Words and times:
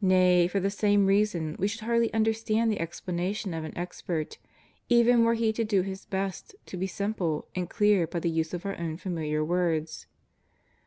Nay, 0.00 0.48
for 0.48 0.58
the 0.58 0.70
same 0.70 1.04
reasons 1.04 1.58
we 1.58 1.68
should 1.68 1.82
hardly 1.82 2.10
understand 2.14 2.70
the 2.72 2.80
explanation 2.80 3.52
of 3.52 3.62
an 3.62 3.76
expert, 3.76 4.38
even 4.88 5.22
were 5.22 5.34
he 5.34 5.52
to 5.52 5.64
do 5.64 5.82
his 5.82 6.06
best 6.06 6.54
to 6.64 6.78
be 6.78 6.86
simple 6.86 7.46
and 7.54 7.68
clear 7.68 8.06
by 8.06 8.20
the 8.20 8.30
use 8.30 8.54
of 8.54 8.64
our 8.64 8.80
own 8.80 8.96
familiar 8.96 9.44
words. 9.44 10.06